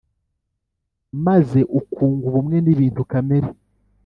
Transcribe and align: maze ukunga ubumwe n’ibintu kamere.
maze 1.25 1.59
ukunga 1.79 2.23
ubumwe 2.29 2.57
n’ibintu 2.61 3.01
kamere. 3.11 3.49